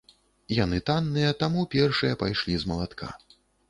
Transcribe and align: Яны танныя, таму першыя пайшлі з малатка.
Яны 0.59 0.79
танныя, 0.89 1.37
таму 1.45 1.69
першыя 1.77 2.19
пайшлі 2.25 2.53
з 2.67 2.75
малатка. 2.75 3.17